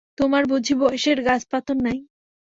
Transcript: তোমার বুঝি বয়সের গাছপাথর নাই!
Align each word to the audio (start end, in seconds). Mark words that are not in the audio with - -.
তোমার 0.17 0.43
বুঝি 0.51 0.73
বয়সের 0.81 1.17
গাছপাথর 1.27 1.77
নাই! 1.85 1.97